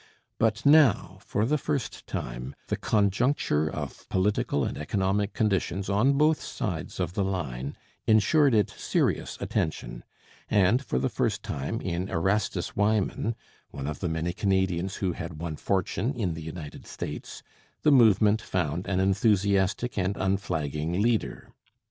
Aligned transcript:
But 0.39 0.65
now, 0.65 1.19
for 1.23 1.45
the 1.45 1.59
first 1.59 2.07
time, 2.07 2.55
the 2.69 2.75
conjuncture 2.75 3.69
of 3.69 4.09
political 4.09 4.63
and 4.65 4.75
economic 4.75 5.31
conditions 5.33 5.91
on 5.91 6.13
both 6.13 6.41
sides 6.41 6.99
of 6.99 7.13
the 7.13 7.23
line 7.23 7.77
ensured 8.07 8.55
it 8.55 8.71
serious 8.71 9.37
attention; 9.39 10.03
and, 10.49 10.83
for 10.83 10.97
the 10.97 11.07
first 11.07 11.43
time, 11.43 11.81
in 11.81 12.09
Erastus 12.09 12.75
Wiman, 12.75 13.35
one 13.69 13.85
of 13.85 13.99
the 13.99 14.09
many 14.09 14.33
Canadians 14.33 14.95
who 14.95 15.11
had 15.11 15.39
won 15.39 15.55
fortune 15.55 16.15
in 16.15 16.33
the 16.33 16.41
United 16.41 16.87
States, 16.87 17.43
the 17.83 17.91
movement 17.91 18.41
found 18.41 18.87
an 18.87 18.99
enthusiastic 18.99 19.99
and 19.99 20.17
unflagging 20.17 20.99
leader. 20.99 21.51